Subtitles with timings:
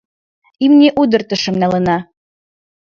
[0.65, 1.97] Имне удыртышым налына.